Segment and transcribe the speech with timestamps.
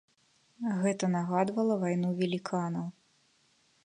[0.85, 2.87] Гэта нагадвала вайну веліканаў.